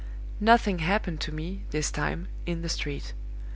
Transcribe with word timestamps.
"Nothing 0.39 0.79
happened 0.79 1.21
to 1.21 1.31
me, 1.31 1.65
this 1.69 1.91
time, 1.91 2.27
in 2.47 2.63
the 2.63 2.69
street. 2.69 3.13